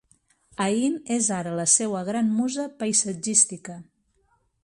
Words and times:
Aín 0.63 0.95
és 1.15 1.27
ara 1.39 1.51
la 1.59 1.65
seua 1.73 2.01
gran 2.09 2.33
musa 2.39 2.67
paisatgística. 2.81 3.79